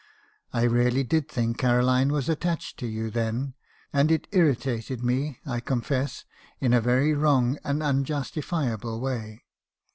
I 0.51 0.63
really 0.63 1.03
did 1.03 1.27
think 1.29 1.59
Caroline 1.59 2.11
was 2.11 2.27
attached 2.27 2.79
to 2.79 2.87
you 2.87 3.11
then; 3.11 3.53
and 3.93 4.11
it 4.11 4.27
irritated 4.31 5.03
me, 5.03 5.37
I 5.45 5.59
confess, 5.59 6.25
in 6.59 6.73
a 6.73 6.81
very 6.81 7.13
wrong 7.13 7.59
and 7.63 7.83
unjustifiable 7.83 8.99
way. 8.99 9.43